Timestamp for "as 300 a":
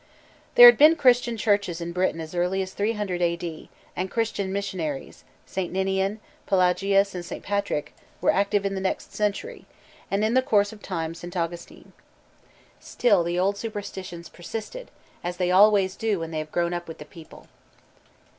2.63-3.35